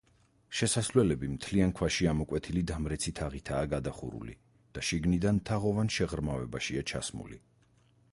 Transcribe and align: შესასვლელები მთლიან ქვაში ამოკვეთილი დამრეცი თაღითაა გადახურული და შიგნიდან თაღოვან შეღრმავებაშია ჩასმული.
შესასვლელები 0.59 1.27
მთლიან 1.33 1.73
ქვაში 1.79 2.07
ამოკვეთილი 2.11 2.63
დამრეცი 2.71 3.13
თაღითაა 3.19 3.67
გადახურული 3.73 4.35
და 4.79 4.85
შიგნიდან 4.89 5.43
თაღოვან 5.51 5.93
შეღრმავებაშია 5.99 6.85
ჩასმული. 6.95 7.39